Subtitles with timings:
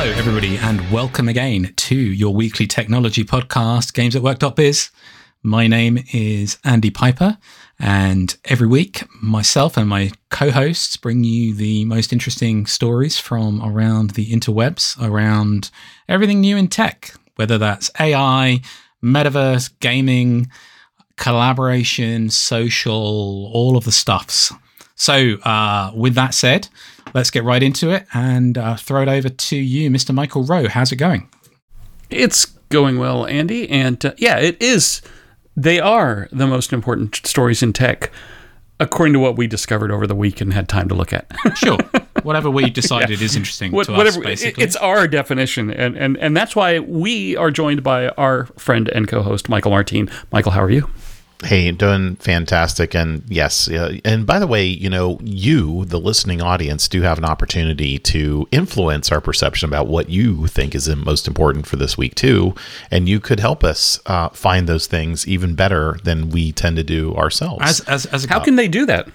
[0.00, 4.88] Hello, everybody, and welcome again to your weekly technology podcast, Games at Work.biz.
[5.42, 7.36] My name is Andy Piper,
[7.78, 13.62] and every week, myself and my co hosts bring you the most interesting stories from
[13.62, 15.70] around the interwebs, around
[16.08, 18.62] everything new in tech, whether that's AI,
[19.04, 20.50] metaverse, gaming,
[21.18, 24.50] collaboration, social, all of the stuffs.
[24.94, 26.68] So, uh, with that said,
[27.14, 30.14] let's get right into it and uh, throw it over to you, Mr.
[30.14, 30.68] Michael Rowe.
[30.68, 31.28] How's it going?
[32.08, 33.68] It's going well, Andy.
[33.68, 35.02] And uh, yeah, it is.
[35.56, 38.10] They are the most important stories in tech,
[38.78, 41.30] according to what we discovered over the week and had time to look at.
[41.56, 41.78] sure.
[42.22, 43.24] Whatever we decided yeah.
[43.24, 44.64] is interesting what, to whatever, us, basically.
[44.64, 45.70] It's our definition.
[45.70, 49.70] And, and, and that's why we are joined by our friend and co host, Michael
[49.70, 50.08] Martin.
[50.32, 50.88] Michael, how are you?
[51.42, 52.94] Hey, doing fantastic.
[52.94, 57.16] And yes, uh, and by the way, you know, you, the listening audience, do have
[57.16, 61.96] an opportunity to influence our perception about what you think is most important for this
[61.96, 62.54] week, too.
[62.90, 66.84] And you could help us uh, find those things even better than we tend to
[66.84, 67.62] do ourselves.
[67.62, 69.08] As, as, as How can they do that?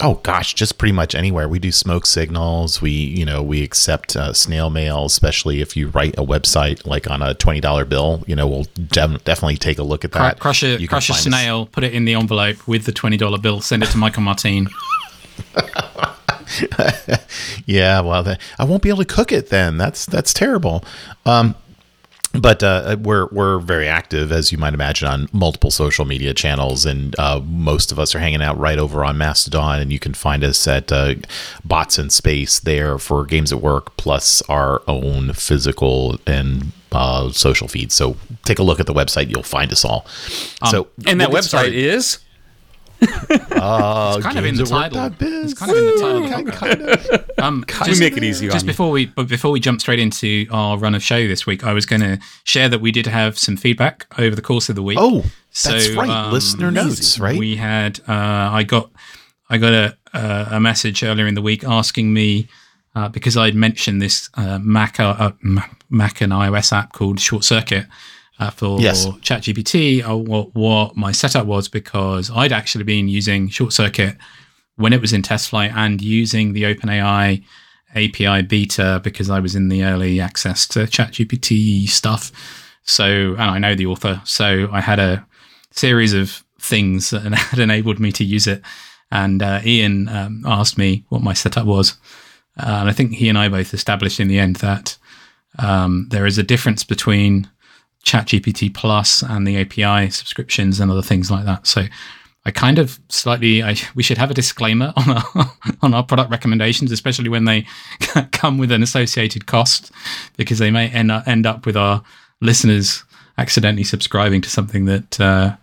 [0.00, 1.48] Oh gosh, just pretty much anywhere.
[1.48, 2.80] We do smoke signals.
[2.80, 7.10] We, you know, we accept uh, snail mail, especially if you write a website like
[7.10, 8.22] on a twenty dollar bill.
[8.26, 10.38] You know, we'll de- definitely take a look at that.
[10.38, 11.68] Crush a crush a snail, us.
[11.72, 14.68] put it in the envelope with the twenty dollar bill, send it to Michael Martin.
[17.66, 19.76] yeah, well, I won't be able to cook it then.
[19.78, 20.84] That's that's terrible.
[21.24, 21.54] Um,
[22.32, 26.86] but uh, we're we're very active, as you might imagine, on multiple social media channels,
[26.86, 30.14] and uh, most of us are hanging out right over on Mastodon, and you can
[30.14, 31.14] find us at uh,
[31.64, 37.66] Bots in Space there for Games at Work, plus our own physical and uh, social
[37.66, 37.94] feeds.
[37.94, 40.06] So take a look at the website; you'll find us all.
[40.62, 41.74] Um, so, and that website started.
[41.74, 42.18] is
[43.02, 45.12] uh, it's kind of in the title.
[45.20, 46.52] It's kind of in the title.
[46.52, 47.30] kind of.
[47.38, 48.48] Um, just, we make it easy.
[48.48, 51.64] Just before we, but before we jump straight into our run of show this week,
[51.64, 54.76] I was going to share that we did have some feedback over the course of
[54.76, 54.98] the week.
[55.00, 56.08] Oh, so, that's right.
[56.08, 57.38] Um, Listener notes, right?
[57.38, 58.00] We had.
[58.08, 58.90] Uh, I got.
[59.52, 62.48] I got a, a message earlier in the week asking me
[62.94, 67.86] uh, because I'd mentioned this uh, Mac uh, Mac and iOS app called Short Circuit
[68.40, 69.06] uh, for yes.
[69.06, 74.16] ChatGPT, uh, what, what my setup was because I'd actually been using Short Circuit
[74.76, 77.44] when it was in test flight and using the OpenAI
[77.94, 82.32] API beta because I was in the early access to ChatGPT stuff.
[82.82, 85.26] So, and I know the author, so I had a
[85.72, 88.62] series of things that had enabled me to use it.
[89.12, 91.98] And uh, Ian um, asked me what my setup was.
[92.58, 94.96] Uh, and I think he and I both established in the end that
[95.58, 97.50] um, there is a difference between
[98.10, 101.66] ChatGPT Plus and the API subscriptions and other things like that.
[101.68, 101.84] So
[102.44, 106.30] I kind of slightly I, we should have a disclaimer on our on our product
[106.30, 107.66] recommendations, especially when they
[108.32, 109.92] come with an associated cost,
[110.36, 112.02] because they may end up, end up with our
[112.40, 113.04] listeners
[113.38, 115.54] accidentally subscribing to something that uh,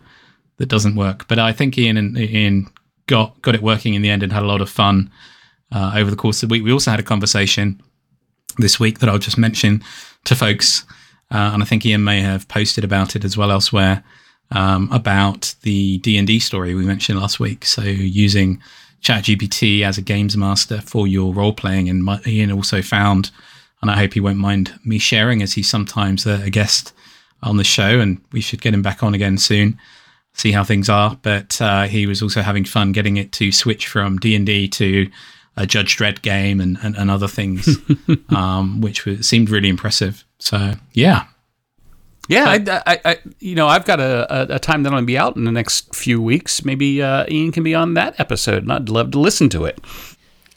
[0.55, 1.27] that doesn't work.
[1.27, 2.67] But I think Ian and Ian
[3.07, 5.11] got got it working in the end and had a lot of fun
[5.73, 6.63] uh, over the course of the week.
[6.63, 7.81] We also had a conversation
[8.57, 9.83] this week that I'll just mention
[10.23, 10.85] to folks
[11.31, 14.03] uh, and I think Ian may have posted about it as well elsewhere
[14.51, 17.65] um, about the D and D story we mentioned last week.
[17.65, 18.61] So using
[19.01, 23.31] ChatGPT as a games master for your role playing, and my, Ian also found,
[23.81, 26.93] and I hope he won't mind me sharing, as he's sometimes a, a guest
[27.43, 29.77] on the show, and we should get him back on again soon.
[30.33, 33.87] See how things are, but uh, he was also having fun getting it to switch
[33.87, 35.09] from D and D to
[35.57, 37.77] a Judge Dredd game and, and, and other things,
[38.29, 40.23] um, which was, seemed really impressive.
[40.39, 41.25] So yeah,
[42.27, 45.03] yeah, I, I, I, you know, I've got a, a, a time that I'm going
[45.03, 46.65] to be out in the next few weeks.
[46.65, 49.79] Maybe uh, Ian can be on that episode, and I'd love to listen to it.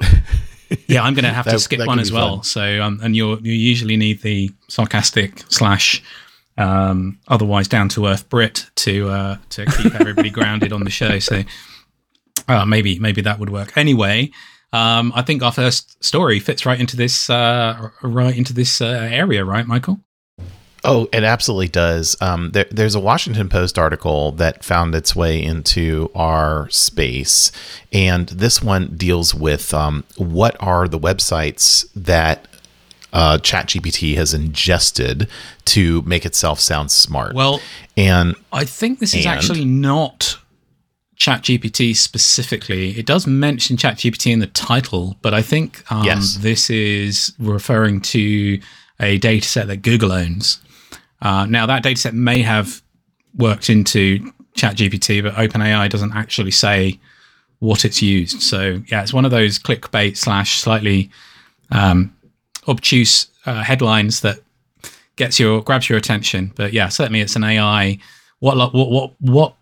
[0.88, 2.36] yeah, I'm going to have that, to skip one as well.
[2.36, 2.44] Fun.
[2.44, 6.02] So, um, and you you usually need the sarcastic slash
[6.58, 11.20] um, otherwise down to earth Brit to uh, to keep everybody grounded on the show.
[11.20, 11.44] So,
[12.48, 13.76] uh, maybe maybe that would work.
[13.76, 14.32] Anyway,
[14.72, 19.08] um, I think our first story fits right into this uh, right into this uh,
[19.10, 20.00] area, right, Michael?
[20.82, 22.16] Oh, it absolutely does.
[22.22, 27.52] Um, there, there's a Washington Post article that found its way into our space,
[27.92, 32.46] and this one deals with um, what are the websites that
[33.12, 35.28] uh, ChatGPT has ingested
[35.66, 37.34] to make itself sound smart.
[37.34, 37.60] Well,
[37.96, 39.34] and I think this is And?
[39.36, 40.38] actually not
[41.20, 42.98] ChatGPT specifically.
[42.98, 46.36] It does mention ChatGPT in the title, but I think um, Yes.
[46.40, 48.58] this is referring to
[48.98, 50.60] a data set that Google owns.
[51.20, 52.80] Uh, now, that data set may have
[53.36, 56.98] worked into ChatGPT, but OpenAI doesn't actually say
[57.58, 58.40] what it's used.
[58.40, 61.10] So, yeah, it's one of those clickbait slash slightly
[61.70, 62.16] um,
[62.66, 64.38] obtuse uh, headlines that
[65.16, 66.52] gets your grabs your attention.
[66.56, 67.98] But yeah, certainly it's an AI.
[68.38, 69.54] What what what what?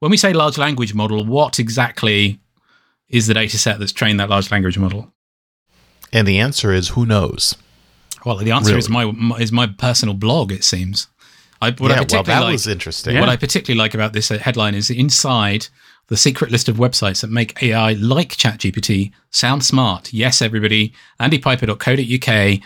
[0.00, 2.40] When we say large language model, what exactly
[3.08, 5.12] is the data set that's trained that large language model?
[6.12, 7.56] and the answer is who knows.
[8.24, 10.52] Well, the answer is my, my is my personal blog.
[10.52, 11.08] It seems.
[11.60, 13.14] I, what I yeah, well, particularly that like, was interesting.
[13.14, 13.20] Yeah.
[13.20, 15.68] What I particularly like about this uh, headline is inside
[16.06, 20.12] the secret list of websites that make AI like ChatGPT sound smart.
[20.12, 22.60] Yes, everybody, andypiper.co.uk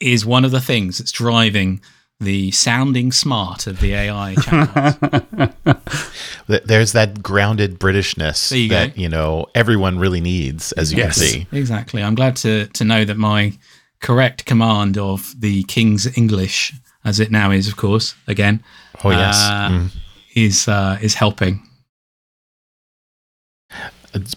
[0.00, 1.80] is one of the things that's driving
[2.24, 4.34] the sounding smart of the AI.
[6.46, 9.00] Th- There's that grounded Britishness you that go.
[9.02, 11.18] you know everyone really needs, as you Yes.
[11.18, 11.46] can see.
[11.52, 12.02] exactly.
[12.02, 13.52] I'm glad to, to know that my
[14.00, 16.72] correct command of the King's English,
[17.04, 18.62] as it now is, of course, again,
[19.02, 19.90] Oh yes, uh, Mm.
[20.34, 21.62] is uh, is helping.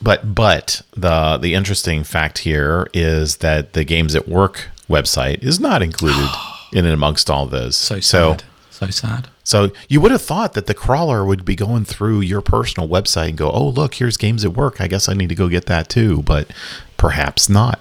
[0.02, 5.60] but but the the interesting fact here is that the Games at Work website is
[5.60, 6.30] not included
[6.72, 7.76] in and amongst all those.
[7.76, 8.44] So so sad.
[8.70, 9.28] So sad.
[9.44, 13.30] so you would have thought that the crawler would be going through your personal website
[13.30, 14.80] and go, "Oh, look, here's Games at Work.
[14.80, 16.52] I guess I need to go get that too." But
[16.96, 17.80] perhaps not.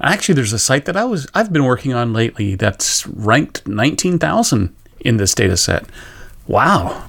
[0.00, 4.74] Actually, there's a site that I was I've been working on lately that's ranked 19,000
[5.00, 5.84] in this data set.
[6.46, 7.04] Wow.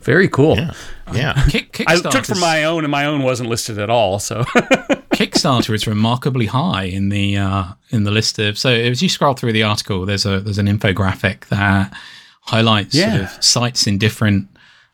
[0.00, 0.56] Very cool.
[0.56, 0.72] Yeah,
[1.12, 1.44] yeah.
[1.48, 4.18] Kick, I took from my own, and my own wasn't listed at all.
[4.18, 4.42] So
[5.14, 8.58] Kickstarter is remarkably high in the uh, in the list of.
[8.58, 11.92] So as you scroll through the article, there's a there's an infographic that
[12.42, 14.48] highlights sort of sites in different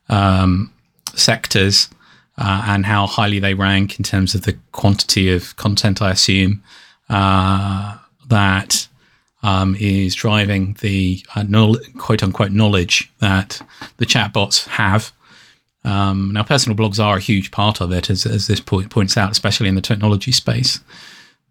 [0.09, 0.73] um,
[1.14, 1.88] sectors
[2.38, 6.00] uh, and how highly they rank in terms of the quantity of content.
[6.00, 6.62] I assume
[7.09, 7.99] uh,
[8.29, 8.88] that
[9.43, 13.61] um, is driving the uh, knowl- quote unquote knowledge that
[13.99, 15.12] the chatbots have.
[15.84, 19.17] Um, now, personal blogs are a huge part of it, as, as this point points
[19.17, 20.81] out, especially in the technology space.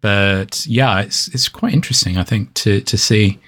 [0.00, 3.38] But yeah, it's it's quite interesting, I think, to to see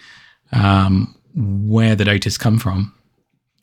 [0.53, 2.95] um, where the data's come from.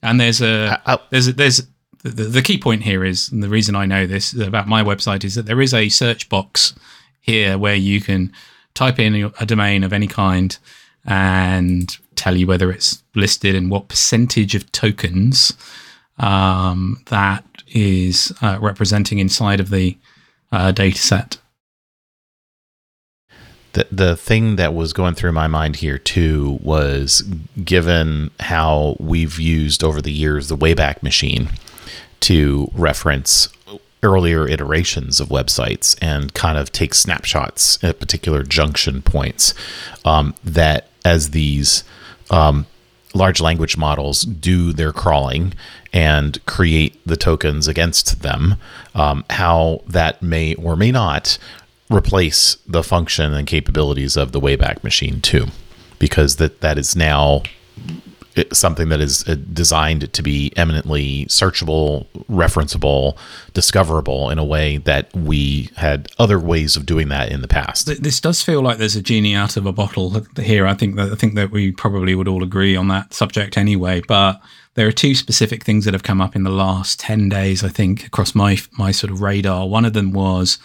[0.04, 1.58] And there's a I- I- there's a, there's
[2.04, 4.84] the, the the key point here is, and the reason I know this about my
[4.84, 6.74] website is that there is a search box
[7.22, 8.34] here where you can
[8.74, 10.58] type in a domain of any kind
[11.06, 15.54] and tell you whether it's listed and what percentage of tokens
[16.22, 19.98] um, that is uh, representing inside of the
[20.52, 21.38] uh, data set.
[23.74, 27.22] the the thing that was going through my mind here too was
[27.64, 31.50] given how we've used over the years the Wayback Machine
[32.22, 33.50] to reference
[34.04, 39.54] earlier iterations of websites and kind of take snapshots at particular junction points
[40.06, 41.84] um, that as these
[42.32, 42.66] um,
[43.14, 45.54] large language models do their crawling
[45.94, 48.56] and create the tokens against them,
[48.96, 51.38] um, how that may or may not
[51.90, 55.48] replace the function and capabilities of the Wayback Machine too,
[56.00, 57.44] because that that is now
[58.52, 63.18] something that is uh, designed to be eminently searchable, referenceable,
[63.54, 67.88] discoverable in a way that we had other ways of doing that in the past.
[68.02, 70.66] This does feel like there's a genie out of a bottle here.
[70.68, 74.02] I think that I think that we probably would all agree on that subject anyway.
[74.08, 74.42] But
[74.76, 77.64] there are two specific things that have come up in the last ten days.
[77.64, 79.68] I think across my my sort of radar.
[79.68, 80.58] One of them was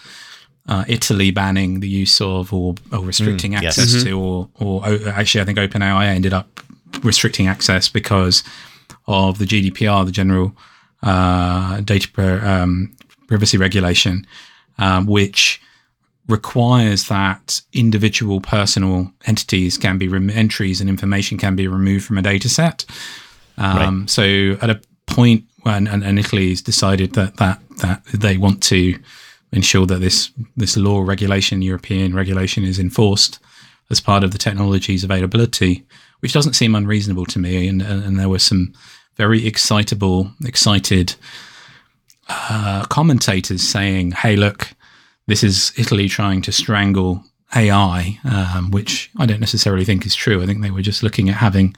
[0.67, 3.77] uh, Italy banning the use of or, or restricting yes.
[3.77, 6.61] access to, or or actually, I think OpenAI ended up
[7.03, 8.43] restricting access because
[9.07, 10.55] of the GDPR, the General
[11.03, 12.95] uh, Data Pri- um,
[13.27, 14.25] Privacy Regulation,
[14.77, 15.61] um, which
[16.27, 22.17] requires that individual personal entities can be rem- entries and information can be removed from
[22.17, 22.85] a data set.
[23.57, 28.37] Um, So at a point when and, and Italy has decided that that that they
[28.37, 28.99] want to
[29.51, 33.39] ensure that this this law regulation, European regulation, is enforced
[33.89, 35.85] as part of the technology's availability,
[36.19, 37.67] which doesn't seem unreasonable to me.
[37.67, 38.73] And and, there were some
[39.15, 41.15] very excitable, excited
[42.29, 44.69] uh, commentators saying, "Hey, look,
[45.27, 47.23] this is Italy trying to strangle
[47.55, 50.41] AI, um, which I don't necessarily think is true.
[50.41, 51.75] I think they were just looking at having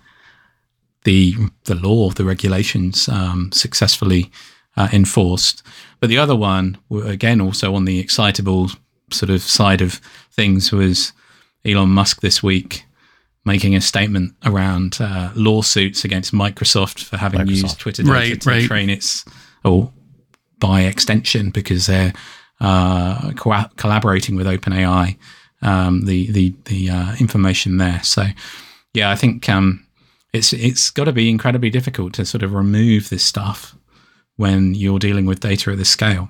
[1.04, 4.32] the the law, the regulations um, successfully
[4.78, 5.64] uh, enforced.
[6.00, 8.70] But the other one, again, also on the excitable
[9.12, 9.96] sort of side of
[10.32, 11.14] things, was
[11.66, 12.86] Elon Musk this week
[13.50, 17.64] making a statement around uh, lawsuits against Microsoft for having Microsoft.
[17.64, 18.68] used Twitter data right, to right.
[18.68, 19.26] train its,
[19.64, 19.92] or
[20.60, 22.14] by extension, because they're
[22.62, 25.18] uh, co- collaborating with OpenAI,
[25.64, 28.02] um, the the the uh, information there.
[28.04, 28.28] So,
[28.94, 29.84] yeah, I think um,
[30.32, 33.76] it's it's got to be incredibly difficult to sort of remove this stuff
[34.36, 36.30] when you're dealing with data at this scale.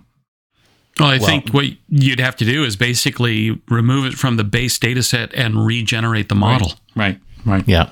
[0.99, 4.43] Well, I well, think what you'd have to do is basically remove it from the
[4.43, 6.73] base data set and regenerate the model.
[6.95, 7.57] Right, right.
[7.57, 7.67] right.
[7.67, 7.89] Yeah.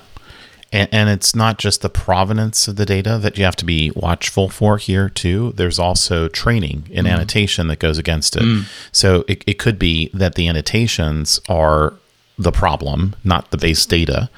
[0.70, 3.90] And, and, it's not just the provenance of the data that you have to be
[3.96, 5.54] watchful for here, too.
[5.56, 7.10] There's also training and mm.
[7.10, 8.42] annotation that goes against it.
[8.42, 8.64] Mm.
[8.92, 11.94] So it, it could be that the annotations are
[12.38, 14.28] the problem, not the base data.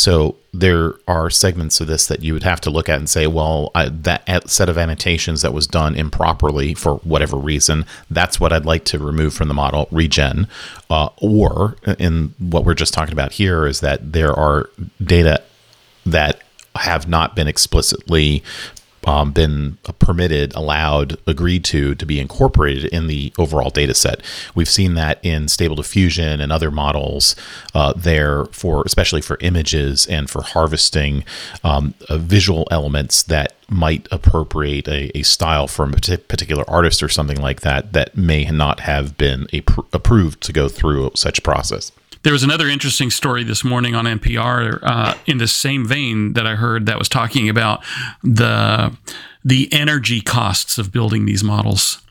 [0.00, 3.26] So there are segments of this that you would have to look at and say,
[3.26, 8.50] well, I, that set of annotations that was done improperly for whatever reason, that's what
[8.50, 10.46] I'd like to remove from the model, regen.
[10.88, 14.70] Uh, or in what we're just talking about here is that there are
[15.04, 15.42] data
[16.06, 16.40] that
[16.76, 18.42] have not been explicitly
[19.06, 24.20] um, been permitted, allowed, agreed to to be incorporated in the overall data set.
[24.54, 27.36] We've seen that in Stable Diffusion and other models
[27.74, 31.24] uh, there for especially for images and for harvesting
[31.64, 37.08] um, uh, visual elements that might appropriate a, a, style from a particular artist or
[37.08, 39.46] something like that that may not have been
[39.92, 41.92] approved to go through such process.
[42.22, 46.46] There was another interesting story this morning on NPR uh, in the same vein that
[46.46, 47.82] I heard that was talking about
[48.22, 48.96] the
[49.42, 52.02] the energy costs of building these models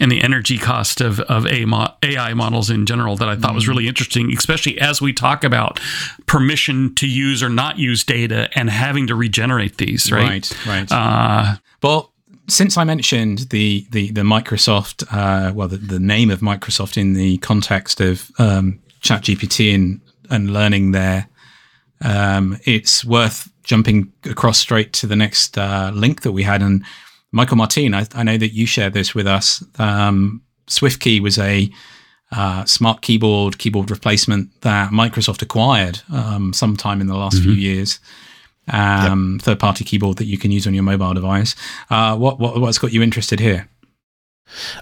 [0.00, 3.72] and the energy cost of, of AI models in general that I thought was mm-hmm.
[3.72, 5.78] really interesting, especially as we talk about
[6.26, 10.50] permission to use or not use data and having to regenerate these, right?
[10.66, 10.88] Right, right.
[10.90, 12.12] Uh, well,
[12.48, 17.12] since I mentioned the the, the Microsoft, uh, well, the, the, name of Microsoft in
[17.12, 21.28] the context of um, ChatGPT and and learning there,
[22.00, 26.62] um, it's worth jumping across straight to the next uh, link that we had.
[26.62, 26.84] And
[27.32, 29.64] Michael Martin, I, I, know that you shared this with us.
[29.78, 31.70] Um, SwiftKey was a
[32.32, 37.44] uh, smart keyboard keyboard replacement that Microsoft acquired um, sometime in the last mm-hmm.
[37.44, 38.00] few years.
[38.68, 39.42] Um, yep.
[39.42, 41.54] Third party keyboard that you can use on your mobile device.
[41.90, 43.68] Uh, what, what what's got you interested here?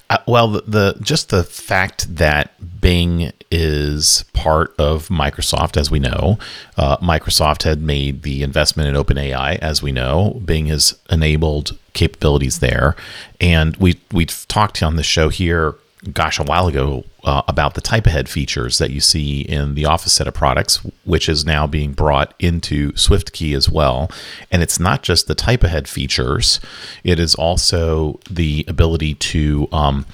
[0.08, 5.98] Uh, well, the, the, just the fact that Bing is part of Microsoft, as we
[5.98, 6.38] know,
[6.76, 10.40] uh, Microsoft had made the investment in OpenAI, as we know.
[10.44, 12.96] Bing has enabled capabilities there,
[13.40, 15.74] and we we've talked on the show here
[16.12, 19.84] gosh, a while ago uh, about the type ahead features that you see in the
[19.84, 24.10] Office set of products, which is now being brought into SwiftKey as well.
[24.50, 26.60] And it's not just the type ahead features,
[27.04, 30.06] it is also the ability to um,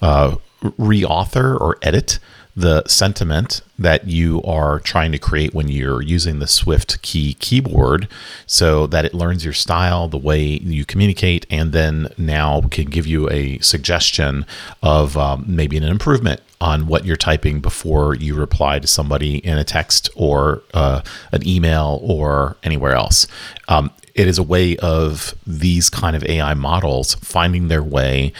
[0.00, 2.18] uh, reauthor or edit
[2.54, 8.08] the sentiment that you are trying to create when you're using the SwiftKey keyboard
[8.46, 13.06] so that it learns your style, the way you communicate, and then now can give
[13.06, 14.44] you a suggestion
[14.82, 19.58] of um, maybe an improvement on what you're typing before you reply to somebody in
[19.58, 21.00] a text or uh,
[21.32, 23.26] an email or anywhere else.
[23.66, 28.32] Um, it is a way of these kind of AI models finding their way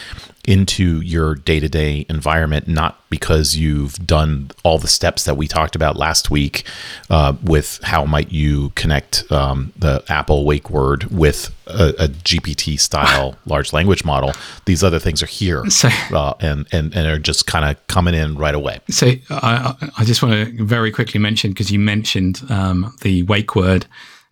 [0.45, 5.95] into your day-to-day environment not because you've done all the steps that we talked about
[5.95, 6.65] last week
[7.09, 12.79] uh, with how might you connect um, the apple wake word with a, a gpt
[12.79, 14.33] style large language model.
[14.65, 18.13] These other things are here so, uh, and, and and are just kind of coming
[18.13, 18.79] in right away.
[18.89, 23.55] So i i just want to very quickly mention because you mentioned um, the wake
[23.55, 23.85] word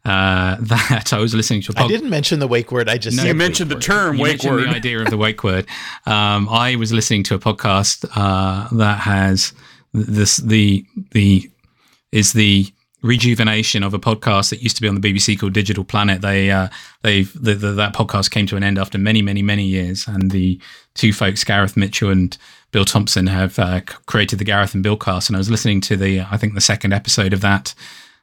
[0.04, 1.72] uh, that I was listening to.
[1.72, 2.90] A pod- I didn't mention the wake word.
[2.90, 4.64] I just no, you mentioned the term you wake word.
[4.64, 5.68] The idea of the wake word.
[6.06, 9.54] Um, I was listening to a podcast uh, that has
[9.94, 11.50] this the the
[12.12, 12.66] is the
[13.04, 16.22] rejuvenation of a podcast that used to be on the BBC called Digital Planet.
[16.22, 16.70] They uh,
[17.04, 20.32] they the, the, that podcast came to an end after many many many years, and
[20.32, 20.60] the
[20.96, 22.38] two folks, Gareth Mitchell and
[22.72, 25.30] Bill Thompson, have uh, created the Gareth and Bill cast.
[25.30, 27.74] And I was listening to the I think the second episode of that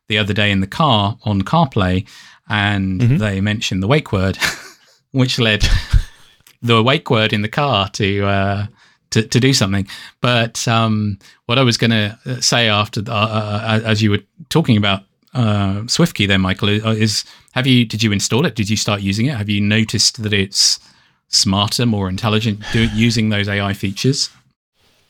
[0.08, 2.06] the other day in the car on CarPlay,
[2.48, 3.16] and mm-hmm.
[3.18, 4.38] they mentioned the wake word,
[5.12, 5.66] which led
[6.62, 8.66] the wake word in the car to uh,
[9.10, 9.86] to, to do something.
[10.20, 14.20] But um, what I was going to uh, say after, uh, uh, as you were
[14.48, 15.02] talking about
[15.34, 18.54] uh, SwiftKey, there, Michael, is have you did you install it?
[18.54, 19.36] Did you start using it?
[19.36, 20.80] Have you noticed that it's
[21.28, 24.30] smarter, more intelligent, do, using those AI features?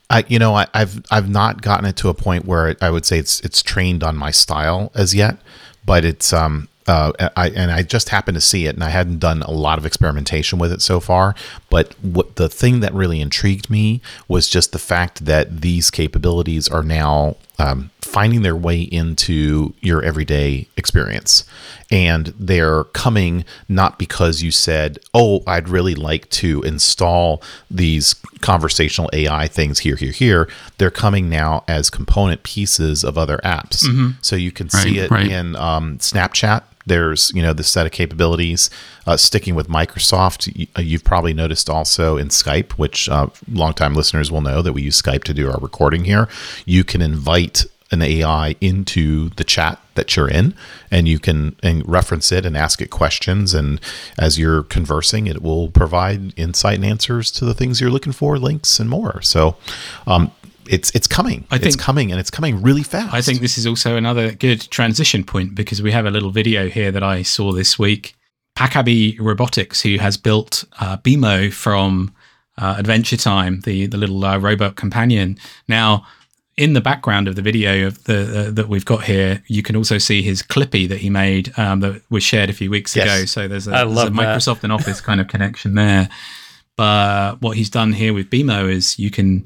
[0.09, 3.05] I, you know, I, I've I've not gotten it to a point where I would
[3.05, 5.37] say it's it's trained on my style as yet,
[5.85, 9.19] but it's um uh, I, and I just happened to see it, and I hadn't
[9.19, 11.35] done a lot of experimentation with it so far.
[11.69, 16.67] But what the thing that really intrigued me was just the fact that these capabilities
[16.67, 21.43] are now um, finding their way into your everyday experience,
[21.91, 29.11] and they're coming not because you said, "Oh, I'd really like to install these conversational
[29.13, 30.49] AI things here, here, here."
[30.79, 33.85] They're coming now as component pieces of other apps,
[34.21, 35.29] so you can see it right.
[35.29, 36.63] in um, Snapchat.
[36.87, 38.71] There's you know this set of capabilities.
[39.05, 43.93] Uh, sticking with Microsoft, y- uh, you've probably noticed also in Skype, which uh, longtime
[43.93, 46.27] listeners will know that we use Skype to do our recording here.
[46.65, 50.53] You can invite an AI into the chat that you're in,
[50.91, 53.53] and you can and reference it and ask it questions.
[53.53, 53.81] And
[54.17, 58.37] as you're conversing, it will provide insight and answers to the things you're looking for,
[58.37, 59.21] links and more.
[59.21, 59.57] So.
[60.07, 60.31] Um,
[60.71, 61.47] it's it's coming.
[61.49, 63.11] I it's think- coming, and it's coming really fast.
[63.11, 66.69] I think this is also another good transition point because we have a little video
[66.69, 68.15] here that I saw this week.
[68.55, 72.13] Pakabi Robotics, who has built uh, BMO from
[72.59, 75.37] uh, Adventure Time, the the little uh, robot companion.
[75.67, 76.05] Now,
[76.59, 79.75] in the background of the video of the uh, that we've got here, you can
[79.75, 83.05] also see his Clippy that he made um, that was shared a few weeks Yes.
[83.05, 83.25] ago.
[83.25, 84.11] So there's a, I there's a.
[84.11, 86.09] Microsoft and Office kind of connection there.
[86.75, 89.45] But what he's done here with BMO is you can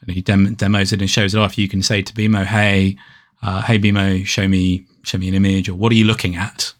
[0.00, 1.58] and he dem- demos it and shows it off.
[1.58, 2.96] You can say to BMO, "Hey,
[3.42, 6.72] uh, hey BMO, show me show me an image, or what are you looking at?"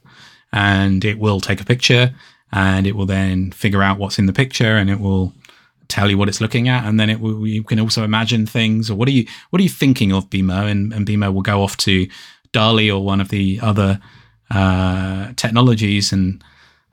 [0.53, 2.15] And it will take a picture,
[2.53, 5.33] and it will then figure out what's in the picture, and it will
[5.93, 7.47] tell you what it's looking at, and then it will.
[7.47, 10.71] You can also imagine things, or what are you what are you thinking of BMO,
[10.71, 12.09] and, and BMO will go off to
[12.53, 14.01] DALL-E or one of the other
[14.51, 16.43] uh, technologies and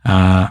[0.05, 0.47] uh,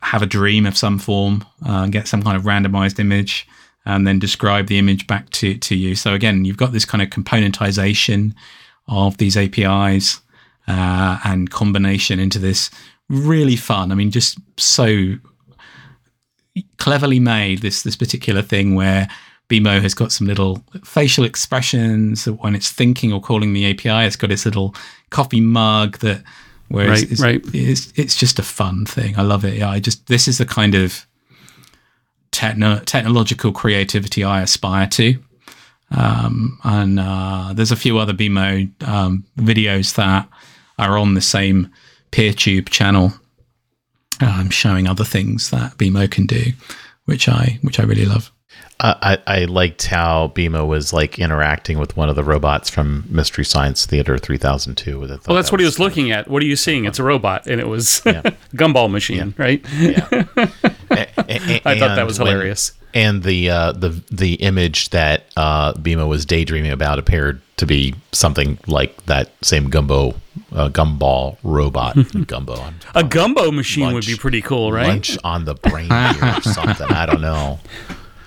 [0.00, 3.48] have a dream of some form, uh, get some kind of randomized image,
[3.86, 5.94] and then describe the image back to, to you.
[5.94, 8.34] So again, you've got this kind of componentization
[8.86, 10.20] of these APIs
[10.68, 12.70] uh, and combination into this
[13.08, 13.92] really fun.
[13.92, 15.16] I mean, just so
[16.78, 17.60] cleverly made.
[17.62, 19.08] This this particular thing where
[19.48, 24.06] BMO has got some little facial expressions that when it's thinking or calling the API.
[24.06, 24.74] It's got its little
[25.10, 26.22] coffee mug that
[26.68, 27.54] where it's, Right, it's, right.
[27.54, 29.18] it's it's just a fun thing.
[29.18, 29.54] I love it.
[29.58, 31.06] Yeah, I just this is the kind of
[32.32, 35.16] techno- technological creativity I aspire to.
[35.90, 40.28] Um, and uh, there's a few other BMO um, videos that
[40.78, 41.70] are on the same
[42.10, 43.12] PeerTube channel,
[44.20, 46.52] um, showing other things that BMO can do,
[47.04, 48.30] which I which I really love.
[48.80, 48.94] Uh,
[49.26, 53.44] I, I liked how BMO was like interacting with one of the robots from Mystery
[53.44, 54.98] Science Theater 3002.
[54.98, 55.26] With it.
[55.28, 56.28] Well, that's what he was looking at.
[56.28, 56.84] What are you seeing?
[56.84, 58.00] It's a robot, and it was
[58.54, 59.64] gumball machine, right?
[59.72, 60.08] Yeah.
[60.90, 62.72] I thought that was hilarious.
[62.92, 67.94] and the uh, the the image that uh, BMO was daydreaming about appeared to be
[68.12, 70.14] something like that same gumbo
[70.54, 72.54] uh, gumball robot gumbo.
[72.54, 74.86] I'm- A gumbo machine would be pretty cool, right?
[74.86, 76.90] Lunch on the brain or something.
[76.90, 77.60] I don't know.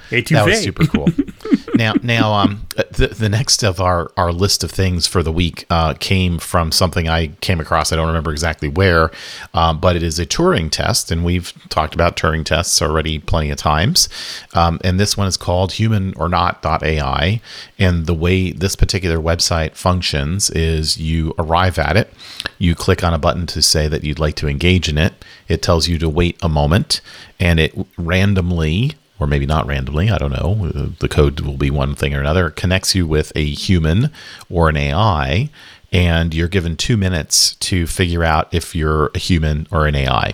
[0.09, 1.07] That was super cool.
[1.77, 5.65] now, now, um, the the next of our our list of things for the week
[5.69, 7.93] uh, came from something I came across.
[7.93, 9.11] I don't remember exactly where,
[9.53, 13.51] um, but it is a Turing test, and we've talked about Turing tests already plenty
[13.51, 14.09] of times.
[14.53, 17.39] Um, and this one is called Human or Not.ai.
[17.79, 22.11] And the way this particular website functions is you arrive at it,
[22.57, 25.13] you click on a button to say that you'd like to engage in it.
[25.47, 27.01] It tells you to wait a moment,
[27.39, 30.67] and it randomly or maybe not randomly, I don't know.
[30.75, 32.49] uh, The code will be one thing or another.
[32.49, 34.12] Connects you with a human
[34.49, 35.49] or an AI,
[35.91, 40.34] and you're given two minutes to figure out if you're a human or an AI.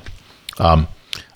[0.60, 0.88] Um,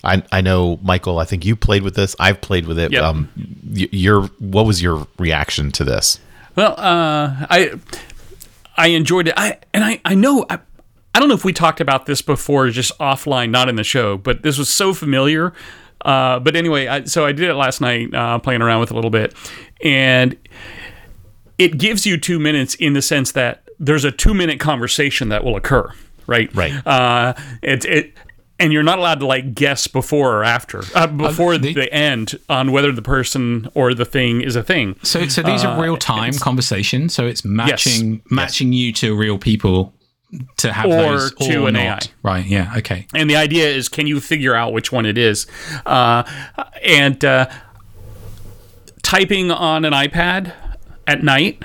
[0.04, 1.18] I, I know, Michael.
[1.18, 2.14] I think you played with this.
[2.20, 2.92] I've played with it.
[2.92, 3.02] Yep.
[3.02, 3.28] Um,
[3.64, 6.20] your what was your reaction to this?
[6.54, 7.78] Well, uh, I
[8.76, 9.34] I enjoyed it.
[9.36, 10.58] I and I I know I,
[11.14, 14.16] I don't know if we talked about this before, just offline, not in the show,
[14.16, 15.52] but this was so familiar.
[16.04, 18.92] Uh, but anyway, I, so I did it last night, uh, playing around with it
[18.92, 19.34] a little bit,
[19.82, 20.36] and
[21.58, 25.44] it gives you two minutes in the sense that there's a two minute conversation that
[25.44, 25.92] will occur,
[26.26, 26.54] right?
[26.54, 26.72] Right.
[26.86, 28.14] Uh, it it.
[28.60, 32.36] And you're not allowed to like guess before or after, uh, before the- the end
[32.48, 34.96] on whether the person or the thing is a thing.
[35.04, 37.14] So, so these Uh, are real time conversations.
[37.14, 39.94] So it's matching matching you to real people
[40.58, 42.06] to have Or those to or an not.
[42.06, 42.12] AI.
[42.22, 42.44] Right?
[42.46, 42.74] Yeah.
[42.78, 43.06] Okay.
[43.14, 45.46] And the idea is, can you figure out which one it is?
[45.86, 46.22] Uh,
[46.84, 47.48] and uh,
[49.02, 50.52] typing on an iPad
[51.06, 51.62] at night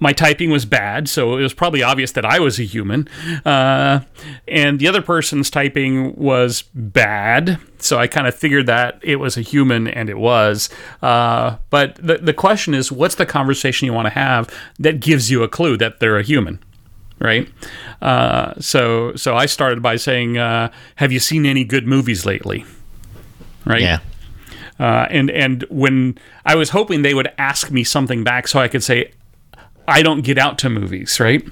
[0.00, 3.08] my typing was bad, so it was probably obvious that I was a human.
[3.44, 4.00] Uh,
[4.46, 9.36] and the other person's typing was bad, so I kind of figured that it was
[9.36, 10.68] a human, and it was.
[11.00, 15.30] Uh, but the, the question is, what's the conversation you want to have that gives
[15.30, 16.58] you a clue that they're a human?
[17.24, 17.48] Right,
[18.02, 22.66] uh, so so I started by saying, uh, "Have you seen any good movies lately?"
[23.64, 24.00] Right, Yeah.
[24.78, 28.68] uh, and and when I was hoping they would ask me something back so I
[28.68, 29.12] could say,
[29.88, 31.42] I don't get out to movies, right?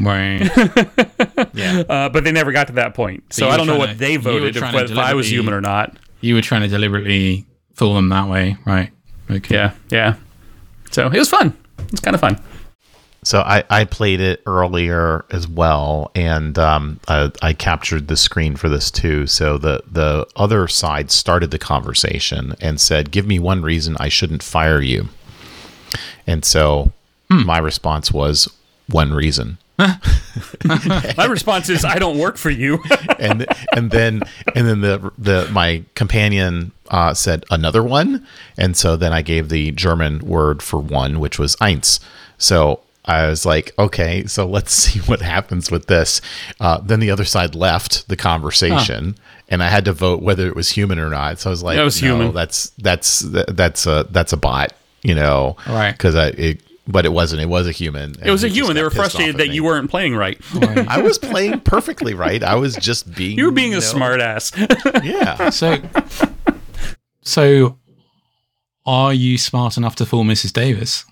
[0.00, 0.48] Right.
[1.54, 1.82] Yeah.
[1.88, 4.16] Uh, but they never got to that point, so I don't know what to- they
[4.16, 5.94] voted if, if I was human or not.
[6.22, 7.44] you were trying to deliberately
[7.74, 8.90] fool them that way, right?
[9.30, 9.54] Okay.
[9.54, 10.14] Yeah, yeah.
[10.90, 11.52] So it was fun.
[11.90, 12.38] It's kind of fun.
[13.24, 18.56] So I, I played it earlier as well, and um, I, I captured the screen
[18.56, 19.28] for this too.
[19.28, 24.08] So the the other side started the conversation and said, "Give me one reason I
[24.08, 25.08] shouldn't fire you."
[26.26, 26.92] And so
[27.28, 28.48] my response was,
[28.88, 29.58] "One reason."
[31.16, 32.78] My response is, I don't work for you.
[33.18, 34.22] and and then
[34.54, 39.48] and then the the my companion uh, said another one, and so then I gave
[39.48, 42.00] the German word for one, which was eins.
[42.38, 46.20] So I was like, okay, so let's see what happens with this.
[46.60, 49.16] Uh, then the other side left the conversation,
[49.48, 51.38] and I had to vote whether it was human or not.
[51.40, 52.34] So I was like, That was no, human.
[52.34, 55.92] That's that's that's a that's a bot, you know, Right.
[55.92, 56.28] Because I.
[56.28, 57.40] It, but it wasn't.
[57.40, 58.16] It was a human.
[58.24, 58.74] it was a human.
[58.74, 60.36] They were frustrated that you weren't playing right.
[60.88, 62.42] I was playing perfectly right.
[62.42, 63.38] I was just being.
[63.38, 64.50] You were being a know, smart ass.
[65.02, 65.50] Yeah.
[65.50, 65.78] So,
[67.22, 67.78] so
[68.84, 70.52] are you smart enough to fool Mrs.
[70.52, 71.04] Davis?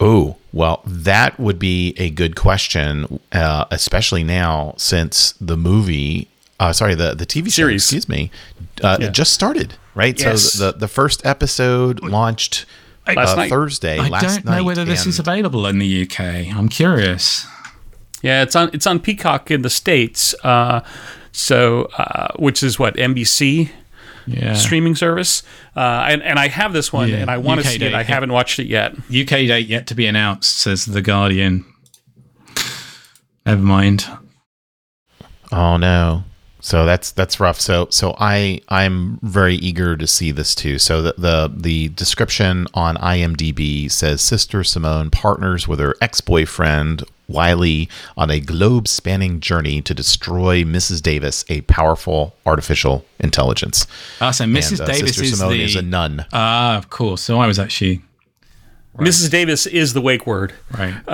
[0.00, 6.72] Oh, well, that would be a good question, uh, especially now since the movie, uh,
[6.72, 7.82] sorry, the, the TV show, Series.
[7.82, 8.30] excuse me,
[8.82, 10.18] uh, it just started, right?
[10.18, 10.52] Yes.
[10.52, 12.66] So the, the first episode launched
[13.16, 13.50] Last uh, night.
[13.50, 13.98] Thursday.
[13.98, 16.20] I last don't know whether this is available in the UK.
[16.54, 17.46] I'm curious.
[18.22, 20.34] Yeah, it's on it's on Peacock in the states.
[20.44, 20.80] Uh,
[21.32, 23.70] so, uh, which is what NBC
[24.28, 24.54] Yeah.
[24.54, 25.42] streaming service.
[25.76, 27.94] Uh, and and I have this one, Yeah, and I want to UK see it.
[27.94, 28.02] I yeah.
[28.04, 28.96] haven't watched it yet.
[29.08, 31.64] UK date yet to be announced, says The Guardian.
[33.46, 34.06] Never mind.
[35.50, 36.24] Oh no.
[36.60, 37.60] So that's that's rough.
[37.60, 40.78] So so I I'm very eager to see this too.
[40.78, 47.90] So the the, the description on IMDb says Sister Simone partners with her ex-boyfriend Wiley
[48.16, 51.02] on a globe-spanning journey to destroy Mrs.
[51.02, 53.86] Davis, a powerful artificial intelligence.
[54.20, 54.80] Ah, so Mrs.
[54.80, 56.26] And, uh, Davis Sister is Simone the is a nun.
[56.32, 57.20] ah, of course.
[57.20, 58.02] So I was actually
[58.96, 59.30] Mrs.
[59.30, 60.94] Davis is the wake word, right.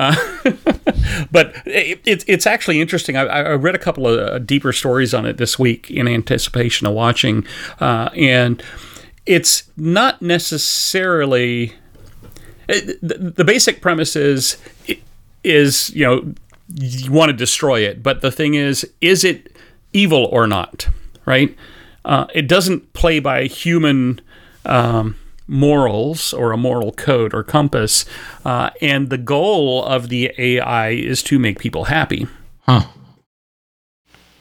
[1.31, 3.17] but it, it, it's actually interesting.
[3.17, 6.87] I, I read a couple of uh, deeper stories on it this week in anticipation
[6.87, 7.45] of watching,
[7.81, 8.63] uh, and
[9.27, 11.75] it's not necessarily
[12.69, 14.57] it, the, the basic premise is
[15.45, 16.35] is you know
[16.75, 19.57] you want to destroy it, but the thing is, is it
[19.93, 20.89] evil or not?
[21.27, 21.57] Right?
[22.05, 24.21] Uh, it doesn't play by human
[24.65, 28.05] um, morals or a moral code or compass,
[28.45, 32.27] uh, and the goal of the AI is to make people happy.
[32.61, 32.87] Huh.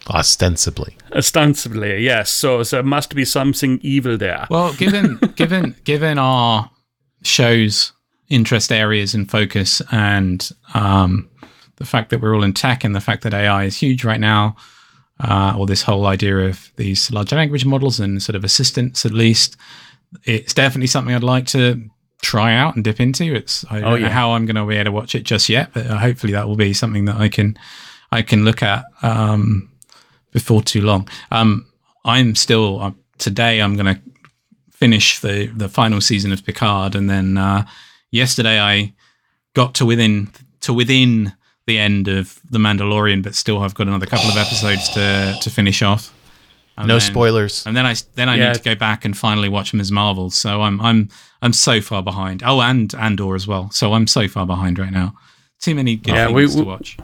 [0.10, 0.98] Ostensibly.
[1.14, 2.30] Ostensibly, yes.
[2.30, 4.48] So, so there must be something evil there.
[4.50, 6.70] Well, given given given our
[7.22, 7.94] show's
[8.30, 11.30] interest areas and focus, and um,
[11.78, 14.20] the fact that we're all in tech, and the fact that AI is huge right
[14.20, 14.56] now,
[15.20, 19.14] uh, or this whole idea of these large language models and sort of assistants, at
[19.14, 19.58] least,
[20.24, 21.90] it's definitely something I'd like to
[22.22, 23.36] try out and dip into.
[23.36, 24.10] It's I don't know yeah.
[24.10, 26.48] how I'm going to be able to watch it just yet, but uh, hopefully that
[26.48, 27.58] will be something that I can
[28.12, 29.70] I can look at um,
[30.32, 31.08] before too long.
[31.32, 31.68] Um,
[32.06, 33.62] I'm still uh, today.
[33.62, 34.02] I'm going to
[34.72, 37.66] finish the the final season of Picard, and then uh,
[38.14, 38.94] yesterday I
[39.54, 40.30] got to within
[40.62, 41.34] to within
[41.66, 45.50] the end of the Mandalorian, but still I've got another couple of episodes to to
[45.50, 46.14] finish off.
[46.78, 47.66] And No then- spoilers.
[47.68, 48.48] And then I then I Yeah.
[48.48, 49.92] need to go back and finally watch Ms.
[49.92, 50.30] Marvel.
[50.32, 51.10] So I'm I'm
[51.42, 52.42] I'm so far behind.
[52.46, 53.70] Oh, and Andor as well.
[53.72, 55.14] So I'm so far behind right now.
[55.62, 56.98] Too many good Yeah, we- things we- to watch.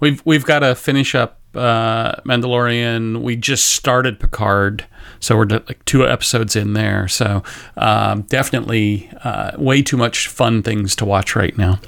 [0.00, 3.22] We've we've got to finish up uh, Mandalorian.
[3.22, 4.86] We just started Picard,
[5.20, 7.08] so we're like two episodes in there.
[7.08, 7.42] So
[7.76, 11.80] um, definitely uh, way too much fun things to watch right now.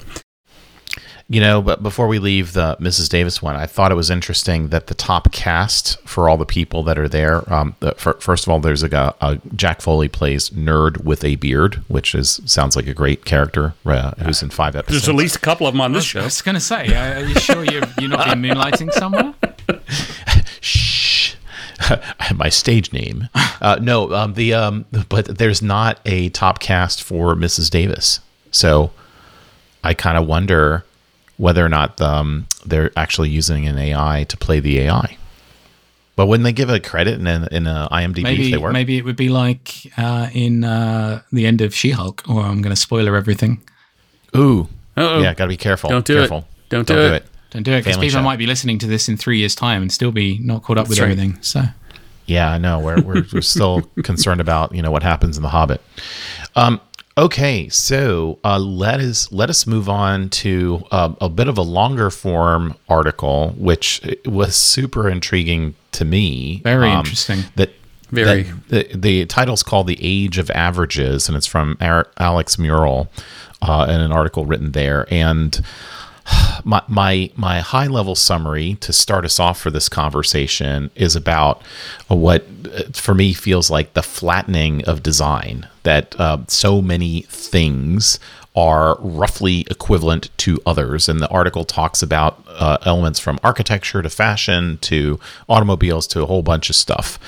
[1.31, 3.07] You know, but before we leave the Mrs.
[3.07, 6.81] Davis one, I thought it was interesting that the top cast for all the people
[6.85, 7.53] that are there.
[7.53, 11.23] Um, the, fir- first of all, there's a, guy- uh Jack Foley plays nerd with
[11.23, 13.75] a beard, which is sounds like a great character.
[13.85, 15.03] Uh, who's in five episodes.
[15.05, 16.23] There's at least a couple of them on this I show.
[16.23, 19.35] was going to say, uh, are you sure you're, you're not been moonlighting somewhere?
[22.19, 22.33] Shh.
[22.33, 23.29] My stage name.
[23.61, 27.69] Uh, no, um, the um, but there's not a top cast for Mrs.
[27.69, 28.21] Davis.
[28.51, 28.91] So
[29.83, 30.85] I kind of wonder
[31.35, 35.17] whether or not um, they're actually using an AI to play the AI.
[36.15, 38.71] But wouldn't they give a credit in a, in a IMDb if Maybe they were?
[38.71, 42.73] maybe it would be like uh, in uh, the end of She-Hulk, or I'm going
[42.73, 43.61] to spoiler everything.
[44.37, 45.19] Ooh, Uh-oh.
[45.21, 45.89] yeah, got to be careful.
[45.89, 46.19] Don't do it.
[46.19, 46.45] careful.
[46.69, 47.25] Don't do it.
[47.49, 48.21] Don't do it because people show.
[48.21, 50.87] might be listening to this in three years' time and still be not caught up
[50.87, 51.11] with right.
[51.11, 51.37] everything.
[51.41, 51.63] So
[52.29, 52.79] Yeah, I know.
[52.79, 55.81] We're we're, we're still concerned about you know what happens in the Hobbit.
[56.55, 56.79] Um,
[57.17, 61.61] okay, so uh, let us let us move on to uh, a bit of a
[61.63, 66.61] longer form article, which was super intriguing to me.
[66.63, 67.43] Very Um, interesting.
[67.55, 67.71] That
[68.11, 68.43] Very.
[68.43, 73.09] that- the the title's called "The Age of Averages," and it's from Alex Murrell,
[73.61, 75.59] uh, in an article written there, and
[76.63, 81.61] my my my high level summary to start us off for this conversation is about
[82.07, 88.19] what uh, for me feels like the flattening of design that uh, so many things
[88.55, 91.07] are roughly equivalent to others.
[91.07, 96.25] And the article talks about uh, elements from architecture to fashion to automobiles to a
[96.25, 97.19] whole bunch of stuff.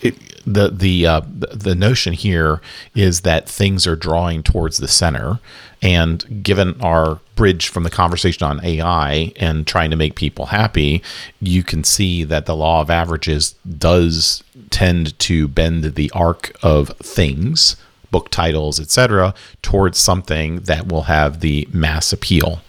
[0.00, 2.60] It, the the uh, the notion here
[2.94, 5.40] is that things are drawing towards the center,
[5.82, 11.02] and given our bridge from the conversation on AI and trying to make people happy,
[11.40, 16.90] you can see that the law of averages does tend to bend the arc of
[16.98, 17.76] things,
[18.10, 22.62] book titles, etc., towards something that will have the mass appeal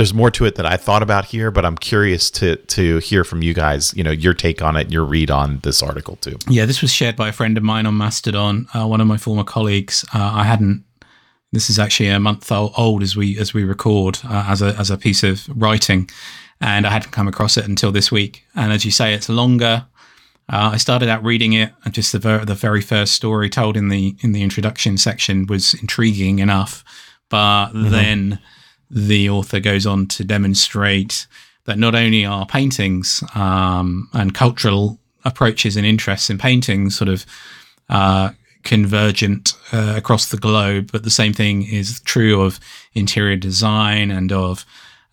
[0.00, 3.22] there's more to it that I thought about here, but I'm curious to to hear
[3.22, 3.92] from you guys.
[3.94, 6.38] You know, your take on it, your read on this article too.
[6.48, 9.16] yeah, this was shared by a friend of mine on Mastodon, uh, one of my
[9.16, 10.04] former colleagues.
[10.14, 10.84] Uh, I hadn't.
[11.52, 14.90] This is actually a month old as we as we record uh, as a as
[14.90, 16.08] a piece of writing,
[16.60, 18.44] and I hadn't come across it until this week.
[18.54, 19.86] And as you say, it's longer.
[20.48, 23.76] Uh, I started out reading it, and just the ver- the very first story told
[23.76, 26.84] in the in the introduction section was intriguing enough,
[27.28, 28.38] but then
[28.90, 31.26] the author goes on to demonstrate
[31.64, 37.24] that not only are paintings um, and cultural approaches and interests in paintings sort of
[37.88, 38.30] uh,
[38.62, 42.60] convergent uh, across the globe, but the same thing is true of
[42.94, 44.64] interior design and of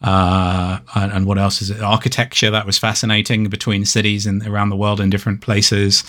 [0.01, 1.81] uh, and, and what else is it?
[1.81, 6.03] Architecture that was fascinating between cities and around the world in different places.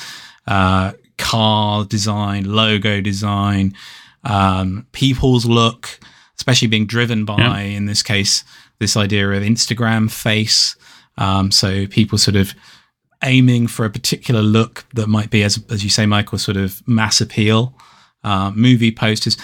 [0.47, 3.75] Uh, car design, logo design,
[4.25, 5.99] um, people's look,
[6.37, 8.45] especially being driven by, in this case,
[8.79, 10.77] this idea of Instagram face.
[11.17, 12.55] Um, so people sort of
[13.25, 16.87] aiming for a particular look that might be, as as you say, Michael, sort of
[16.87, 17.75] mass appeal.
[18.25, 19.37] Uh, movie posters,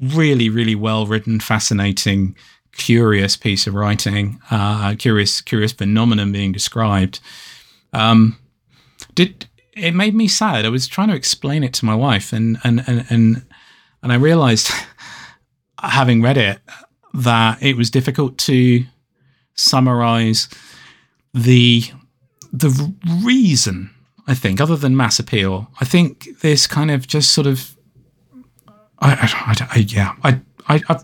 [0.00, 2.34] really, really well written, fascinating,
[2.72, 4.40] curious piece of writing.
[4.50, 7.20] Uh, curious, curious phenomenon being described.
[7.92, 8.38] Um,
[9.14, 10.64] did it made me sad?
[10.64, 13.42] I was trying to explain it to my wife, and and and and,
[14.02, 14.70] and I realized,
[15.82, 16.58] having read it,
[17.14, 18.84] that it was difficult to
[19.54, 20.48] summarize
[21.34, 21.84] the
[22.52, 23.90] the reason
[24.28, 27.74] I think, other than mass appeal, I think this kind of just sort of,
[28.98, 31.00] I, I, I, yeah, I, I, I,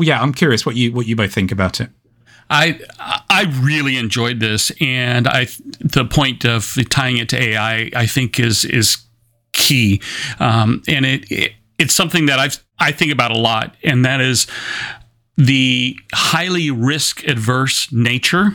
[0.00, 1.90] yeah, I'm curious what you what you both think about it.
[2.48, 2.80] I
[3.28, 5.48] I really enjoyed this, and I
[5.80, 8.98] the point of tying it to AI, I think is is
[9.52, 10.00] key,
[10.38, 14.20] um, and it, it it's something that I I think about a lot, and that
[14.20, 14.46] is
[15.36, 18.54] the highly risk adverse nature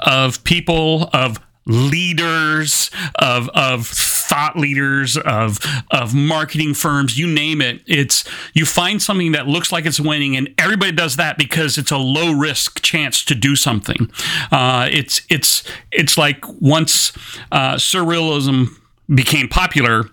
[0.00, 5.58] of people of leaders of of thought leaders of
[5.90, 7.82] of marketing firms you name it.
[7.86, 8.24] It's
[8.54, 11.98] you find something that looks like it's winning and everybody does that because it's a
[11.98, 14.10] low risk chance to do something.
[14.50, 17.12] Uh, it's it's it's like once
[17.52, 18.68] uh, surrealism
[19.14, 20.10] became popular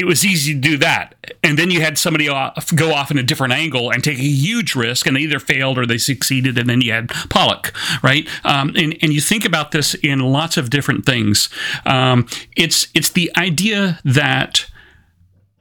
[0.00, 1.14] it was easy to do that.
[1.44, 4.22] And then you had somebody off, go off in a different angle and take a
[4.22, 6.56] huge risk, and they either failed or they succeeded.
[6.56, 8.26] And then you had Pollock, right?
[8.42, 11.50] Um, and, and you think about this in lots of different things.
[11.84, 14.66] Um, it's it's the idea that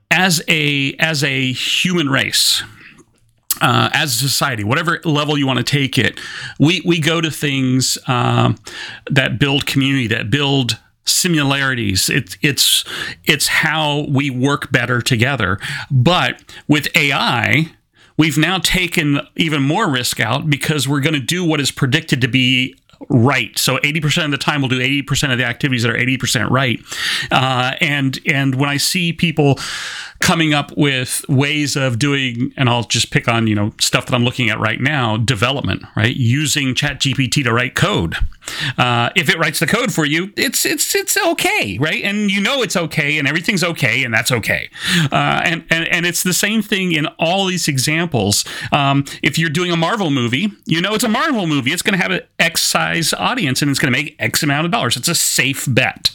[0.10, 2.63] as a as a human race,
[3.62, 6.17] uh, as a society, whatever level you want to take it,
[6.60, 8.58] we we go to things um,
[9.10, 12.09] that build community, that build similarities.
[12.09, 12.85] It's it's
[13.25, 15.59] it's how we work better together.
[15.89, 17.71] But with AI,
[18.17, 22.21] we've now taken even more risk out because we're going to do what is predicted
[22.21, 22.75] to be
[23.07, 23.57] right.
[23.57, 26.79] So 80% of the time we'll do 80% of the activities that are 80% right.
[27.31, 29.57] Uh, and and when I see people
[30.19, 34.15] coming up with ways of doing and I'll just pick on, you know, stuff that
[34.15, 36.15] I'm looking at right now, development, right?
[36.15, 38.15] Using ChatGPT to write code.
[38.77, 42.03] Uh, if it writes the code for you, it's it's it's okay, right?
[42.03, 44.69] And you know it's okay, and everything's okay, and that's okay.
[45.12, 48.45] Uh, and, and and it's the same thing in all these examples.
[48.71, 51.71] Um, if you're doing a Marvel movie, you know it's a Marvel movie.
[51.71, 54.65] It's going to have an X size audience, and it's going to make X amount
[54.65, 54.97] of dollars.
[54.97, 56.12] It's a safe bet.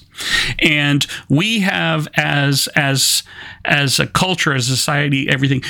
[0.61, 3.23] And we have as as
[3.65, 5.63] as a culture, as a society, everything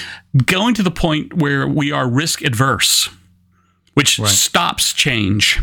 [0.44, 3.09] going to the point where we are risk adverse
[3.94, 5.61] which stops change.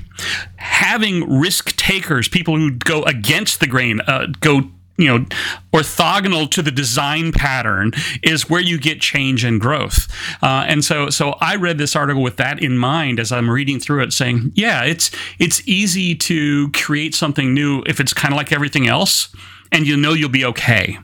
[0.56, 4.64] Having risk takers, people who go against the grain, uh, go
[4.98, 5.26] you know
[5.74, 7.92] orthogonal to the design pattern
[8.24, 10.08] is where you get change and growth.
[10.44, 13.80] Uh, and so so i read this article with that in mind as i'm reading
[13.80, 18.38] through it saying yeah it's it's easy to create something new if it's kind of
[18.38, 19.34] like everything else
[19.72, 20.98] and you know you'll be okay.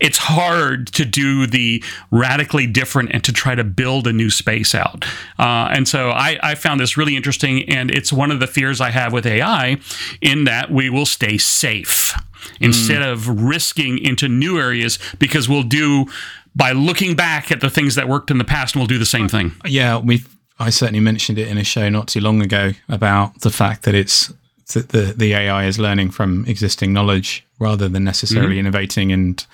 [0.00, 4.74] It's hard to do the radically different and to try to build a new space
[4.74, 5.04] out.
[5.38, 8.80] Uh, and so I, I found this really interesting, and it's one of the fears
[8.80, 9.78] I have with AI
[10.20, 12.14] in that we will stay safe
[12.60, 16.06] instead of risking into new areas because we'll do
[16.54, 19.06] by looking back at the things that worked in the past and we'll do the
[19.06, 19.52] same thing.
[19.64, 20.24] Yeah, we.
[20.58, 23.94] I certainly mentioned it in a show not too long ago about the fact that
[23.94, 24.32] it's
[24.74, 29.46] that the the AI is learning from existing knowledge rather than necessarily innovating and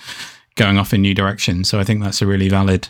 [0.54, 1.68] going off in new directions.
[1.68, 2.88] So I think that's a really valid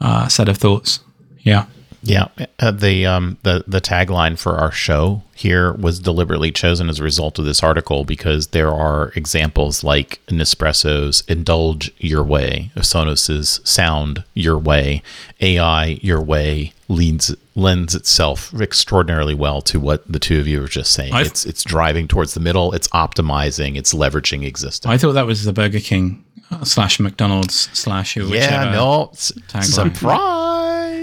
[0.00, 1.00] uh, set of thoughts.
[1.40, 1.66] Yeah.
[2.02, 6.98] Yeah, uh, the um the the tagline for our show here was deliberately chosen as
[6.98, 13.60] a result of this article because there are examples like Nespresso's "Indulge Your Way," Sonos's
[13.64, 15.02] "Sound Your Way,"
[15.42, 20.68] AI Your Way leads lends itself extraordinarily well to what the two of you were
[20.68, 21.12] just saying.
[21.26, 24.90] It's it's driving towards the middle, it's optimizing, it's leveraging existing.
[24.90, 28.34] I thought that was the Burger King uh, slash McDonald's slash whichever.
[28.34, 29.32] yeah, no, s-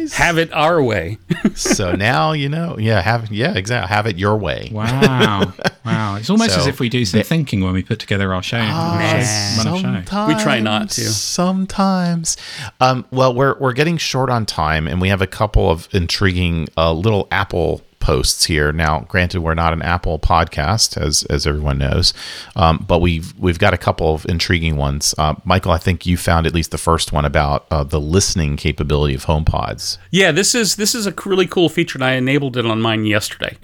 [0.10, 0.17] tagline.
[0.17, 1.17] Have it our way.
[1.56, 2.78] so now you know.
[2.78, 3.88] Yeah, have yeah, exactly.
[3.93, 4.70] Have it your way.
[4.72, 5.54] Wow.
[5.86, 6.15] wow.
[6.15, 8.58] It's almost So, as if we do some thinking when we put together our show.
[8.58, 9.63] Run a show.
[9.63, 11.02] Sometimes, We try not to.
[11.02, 12.38] Sometimes.
[12.80, 16.67] Um, well, we're we're getting short on time, and we have a couple of intriguing
[16.78, 18.72] uh, little Apple posts here.
[18.72, 22.13] Now, granted, we're not an Apple podcast, as as everyone knows,
[22.56, 25.13] um, but we've we've got a couple of intriguing ones.
[25.17, 28.56] Uh, Michael, I think you found at least the first one about uh, the listening
[28.56, 29.98] capability of HomePods.
[30.10, 33.06] Yeah, this is this is a really cool feature, and I enabled it on mine
[33.06, 33.58] yesterday.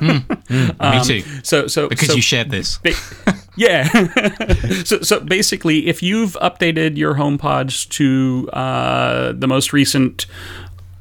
[0.00, 1.22] Me too.
[1.42, 2.78] so so Because so- you shared this.
[2.78, 2.92] Ba-
[3.56, 3.82] yeah.
[4.84, 10.26] so, so basically, if you've updated your HomePods to uh, the most recent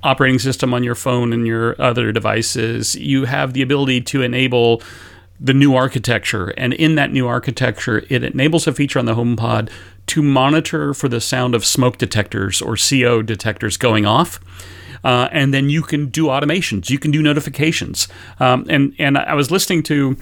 [0.04, 4.82] operating system on your phone and your other devices, you have the ability to enable
[5.40, 6.50] the new architecture.
[6.50, 9.70] And in that new architecture, it enables a feature on the HomePod
[10.08, 14.40] to monitor for the sound of smoke detectors or CO detectors going off.
[15.04, 16.90] Uh, and then you can do automations.
[16.90, 18.08] You can do notifications.
[18.40, 20.18] Um, and and I was listening to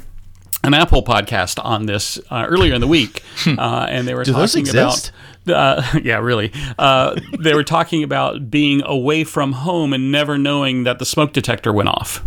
[0.63, 4.33] an Apple podcast on this uh, earlier in the week, uh, and they were Do
[4.33, 5.11] talking about.
[5.47, 6.51] Uh, yeah, really.
[6.77, 11.33] Uh, they were talking about being away from home and never knowing that the smoke
[11.33, 12.23] detector went off.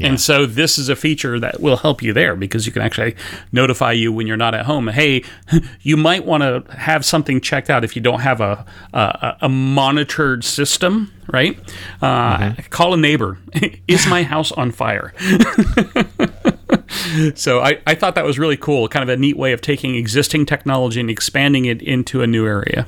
[0.00, 3.16] And so this is a feature that will help you there because you can actually
[3.52, 4.88] notify you when you're not at home.
[4.88, 5.24] Hey,
[5.82, 9.48] you might want to have something checked out if you don't have a a, a
[9.48, 11.58] monitored system, right?
[12.00, 13.38] Uh, Call a neighbor.
[13.88, 15.12] is my house on fire?
[17.34, 19.94] so I, I thought that was really cool, kind of a neat way of taking
[19.94, 22.86] existing technology and expanding it into a new area.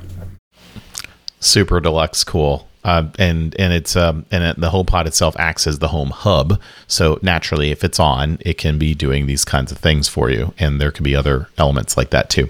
[1.39, 2.67] super deluxe cool.
[2.83, 6.59] Uh, and and it's um and it, the HomePod itself acts as the home hub.
[6.87, 10.55] So naturally if it's on it can be doing these kinds of things for you
[10.57, 12.49] and there can be other elements like that too.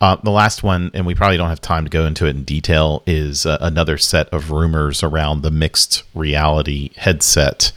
[0.00, 2.42] Uh, the last one and we probably don't have time to go into it in
[2.42, 7.70] detail is uh, another set of rumors around the mixed reality headset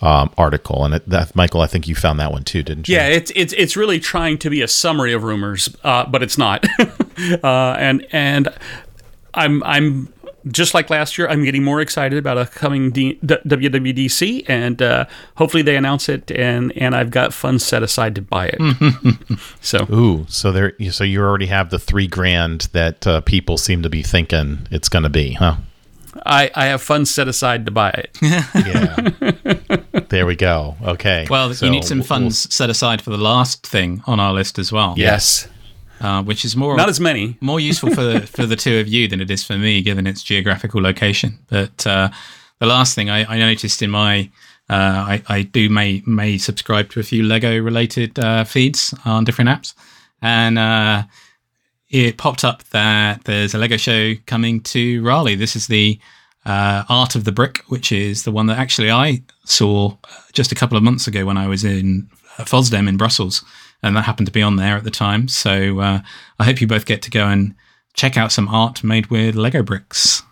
[0.00, 2.96] um, article and it, that michael i think you found that one too didn't you
[2.96, 6.38] Yeah, it's it's it's really trying to be a summary of rumors, uh, but it's
[6.38, 6.64] not.
[7.42, 8.48] uh, and and
[9.34, 10.12] I'm I'm
[10.46, 11.28] just like last year.
[11.28, 15.04] I'm getting more excited about a coming D- D- WWDC, and uh,
[15.36, 19.38] hopefully they announce it, and and I've got funds set aside to buy it.
[19.60, 23.82] so Ooh, so there, so you already have the three grand that uh, people seem
[23.82, 25.56] to be thinking it's going to be, huh?
[26.24, 28.16] I I have funds set aside to buy it.
[28.22, 29.57] Yeah.
[30.08, 30.76] There we go.
[30.82, 31.26] Okay.
[31.30, 34.32] Well, So you need some we'll- funds set aside for the last thing on our
[34.32, 34.94] list as well.
[34.96, 35.48] yes,
[36.00, 37.36] Uh, which is more not as many.
[37.40, 40.22] more useful for for the two of you than it is for me, given its
[40.22, 41.38] geographical location.
[41.48, 42.08] But uh,
[42.60, 44.30] the last thing I, I noticed in my
[44.70, 44.74] uh,
[45.18, 49.50] I, I do may may subscribe to a few Lego related uh, feeds on different
[49.50, 49.74] apps,
[50.22, 51.02] and uh,
[51.90, 55.36] it popped up that there's a Lego show coming to Raleigh.
[55.36, 55.98] This is the
[56.48, 59.96] uh, Art of the Brick, which is the one that actually I saw
[60.32, 63.44] just a couple of months ago when I was in at FOSDEM in Brussels,
[63.82, 65.28] and that happened to be on there at the time.
[65.28, 66.00] So uh,
[66.38, 67.54] I hope you both get to go and
[67.94, 70.22] check out some art made with Lego bricks.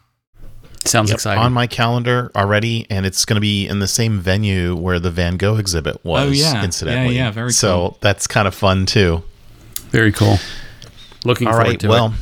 [0.84, 1.42] Sounds Yep, exciting.
[1.42, 5.10] on my calendar already, and it's going to be in the same venue where the
[5.10, 6.28] Van Gogh exhibit was.
[6.28, 6.64] Oh, yeah.
[6.64, 7.52] incidentally, Yeah, yeah, very cool.
[7.54, 7.98] So cool.
[8.00, 9.22] that's kind of fun too.
[9.90, 10.36] Very cool.
[11.24, 12.12] Looking All forward right, to well, it.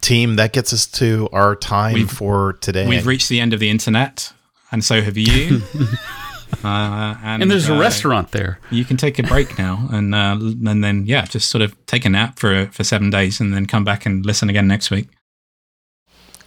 [0.00, 2.86] Team, that gets us to our time We've- for today.
[2.86, 4.32] We've reached the end of the internet,
[4.72, 5.62] and so have you.
[6.64, 8.58] uh, and, And there's a uh, restaurant there.
[8.70, 12.04] You can take a break now, and uh, and then yeah, just sort of take
[12.04, 15.08] a nap for for seven days, and then come back and listen again next week.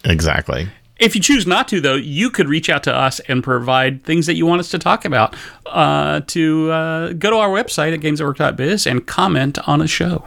[0.06, 0.70] exactly.
[1.00, 4.26] If you choose not to, though, you could reach out to us and provide things
[4.26, 5.34] that you want us to talk about.
[5.66, 10.26] Uh, to uh, go to our website at gamesatwork.biz and comment on a show.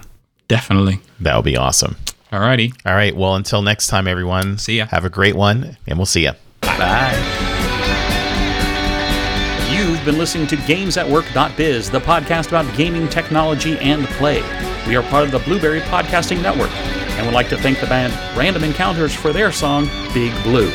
[0.48, 1.00] Definitely.
[1.20, 1.96] That would be awesome.
[2.32, 2.72] Alrighty.
[2.86, 3.14] All right.
[3.14, 4.56] Well, until next time, everyone.
[4.56, 4.86] See ya.
[4.86, 6.32] Have a great one, and we'll see ya.
[6.62, 7.12] Bye.
[9.70, 14.42] You've been listening to GamesAtWork.biz, the podcast about gaming technology and play.
[14.86, 18.12] We are part of the Blueberry Podcasting Network, and would like to thank the band
[18.36, 20.70] Random Encounters for their song Big Blue.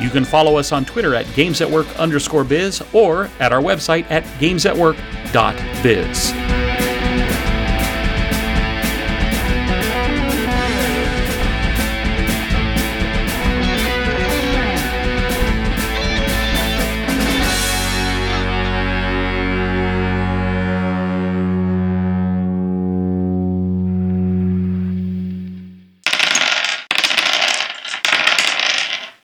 [0.00, 4.24] You can follow us on Twitter at GamesAtWork underscore biz or at our website at
[4.40, 6.87] GamesAtWork.biz.